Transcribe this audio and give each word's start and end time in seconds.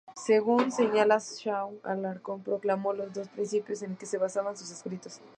Según 0.17 0.71
señala 0.71 1.19
Shaw, 1.19 1.79
Alarcón 1.83 2.41
proclamó 2.41 2.91
los 2.91 3.13
dos 3.13 3.29
principios 3.29 3.83
en 3.83 3.95
que 3.97 4.07
se 4.07 4.17
basaban 4.17 4.57
sus 4.57 4.71
escritos. 4.71 5.21